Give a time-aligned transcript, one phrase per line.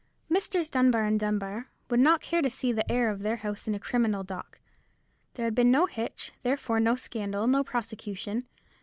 [0.29, 0.67] Messrs.
[0.71, 3.79] Dunbar and Dunbar would not care to see the heir of their house in a
[3.79, 4.59] criminal dock.
[5.35, 8.47] There had been no hitch, therefore, no scandal, no prosecution.